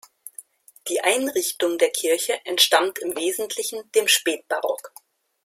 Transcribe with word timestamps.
Die 0.87 0.99
Einrichtung 1.01 1.77
der 1.77 1.91
Kirche 1.91 2.33
entstammt 2.45 2.97
im 2.97 3.15
Wesentlichen 3.15 3.91
dem 3.91 4.07
Spätbarock. 4.07 4.91